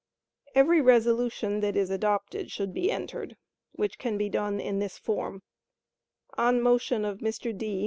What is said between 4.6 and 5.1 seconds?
this